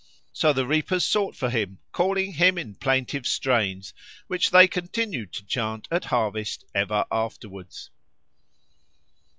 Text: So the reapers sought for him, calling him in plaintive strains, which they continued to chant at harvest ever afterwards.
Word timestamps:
So 0.33 0.51
the 0.51 0.65
reapers 0.65 1.05
sought 1.05 1.35
for 1.35 1.51
him, 1.51 1.77
calling 1.91 2.31
him 2.33 2.57
in 2.57 2.73
plaintive 2.73 3.27
strains, 3.27 3.93
which 4.25 4.49
they 4.49 4.67
continued 4.67 5.31
to 5.33 5.45
chant 5.45 5.87
at 5.91 6.05
harvest 6.05 6.65
ever 6.73 7.05
afterwards. 7.11 7.91